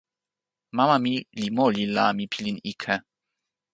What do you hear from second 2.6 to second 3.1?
ike.